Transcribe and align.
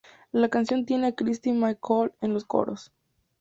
La 0.31 0.49
canción 0.49 0.87
tiene 0.87 1.05
a 1.05 1.11
Kirsty 1.11 1.51
MacColl 1.51 2.11
en 2.21 2.33
los 2.33 2.43
coros. 2.45 2.91